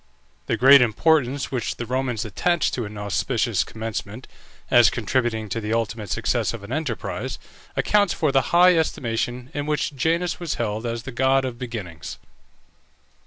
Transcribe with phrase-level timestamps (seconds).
[0.47, 4.27] The great importance which the Romans attached to an auspicious commencement,
[4.71, 7.37] as contributing to the ultimate success of an enterprise,
[7.75, 12.17] accounts for the high estimation in which Janus was held as the god of beginnings.